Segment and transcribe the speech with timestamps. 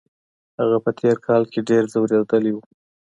[0.59, 2.57] هغه په تېر کال کي ډېر ځورېدلی و.